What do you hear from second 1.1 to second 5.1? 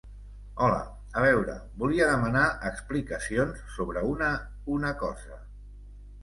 a veure, volia demanar explicacions sobre una una